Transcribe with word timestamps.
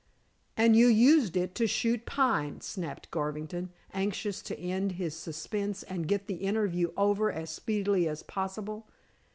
"And 0.57 0.75
you 0.75 0.87
used 0.87 1.37
it 1.37 1.53
to 1.53 1.67
shoot 1.67 2.07
Pine," 2.07 2.59
snapped 2.61 3.11
Garvington, 3.11 3.69
anxious 3.93 4.41
to 4.41 4.57
end 4.57 4.93
his 4.93 5.15
suspense 5.15 5.83
and 5.83 6.07
get 6.07 6.25
the 6.25 6.37
interview 6.37 6.91
over 6.97 7.31
as 7.31 7.51
speedily 7.51 8.07
as 8.07 8.23
possible. 8.23 8.87